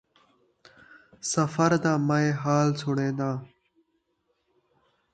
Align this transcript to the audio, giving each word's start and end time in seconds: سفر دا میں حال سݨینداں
سفر 1.31 1.71
دا 1.83 1.93
میں 2.07 2.29
حال 2.41 2.69
سݨینداں 2.81 3.35